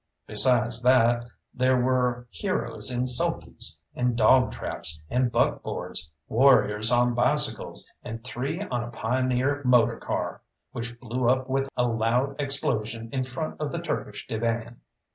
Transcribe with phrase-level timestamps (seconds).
[0.25, 7.87] Besides that there were heroes in sulkies, and dog traps, and buckboards, warriors on bicycles,
[8.03, 10.41] and three on a pioneer motor car,
[10.71, 14.81] which blew up with a loud explosion in front of the Turkish Divan.